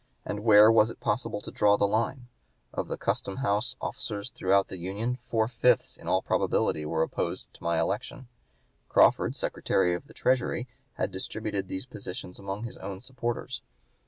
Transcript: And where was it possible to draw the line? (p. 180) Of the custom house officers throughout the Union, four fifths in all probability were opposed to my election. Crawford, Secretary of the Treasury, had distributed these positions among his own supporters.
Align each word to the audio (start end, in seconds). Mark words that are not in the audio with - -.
And 0.25 0.43
where 0.43 0.71
was 0.71 0.89
it 0.89 0.99
possible 0.99 1.41
to 1.41 1.51
draw 1.51 1.77
the 1.77 1.85
line? 1.85 2.21
(p. 2.31 2.31
180) 2.71 2.79
Of 2.79 2.87
the 2.87 2.97
custom 2.97 3.35
house 3.35 3.75
officers 3.79 4.31
throughout 4.31 4.67
the 4.69 4.79
Union, 4.79 5.19
four 5.21 5.47
fifths 5.47 5.95
in 5.95 6.07
all 6.07 6.23
probability 6.23 6.87
were 6.87 7.03
opposed 7.03 7.53
to 7.53 7.63
my 7.63 7.79
election. 7.79 8.27
Crawford, 8.89 9.35
Secretary 9.35 9.93
of 9.93 10.07
the 10.07 10.15
Treasury, 10.15 10.67
had 10.95 11.11
distributed 11.11 11.67
these 11.67 11.85
positions 11.85 12.39
among 12.39 12.63
his 12.63 12.77
own 12.77 12.99
supporters. 12.99 13.61